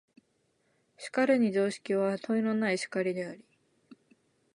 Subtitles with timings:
[0.97, 3.45] しかるに常識は問いのない然りであり、